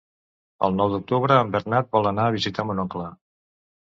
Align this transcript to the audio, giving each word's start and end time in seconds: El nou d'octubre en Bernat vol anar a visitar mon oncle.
El 0.67 0.71
nou 0.77 0.87
d'octubre 0.93 1.37
en 1.41 1.51
Bernat 1.55 1.91
vol 1.97 2.09
anar 2.13 2.25
a 2.31 2.35
visitar 2.37 2.65
mon 2.71 2.81
oncle. 2.85 3.07